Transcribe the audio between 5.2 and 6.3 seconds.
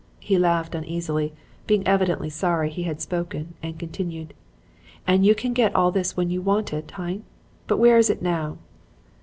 you can get all this